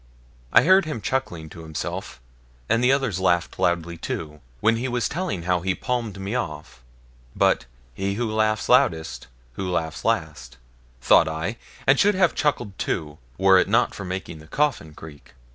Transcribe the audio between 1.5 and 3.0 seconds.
himself, and the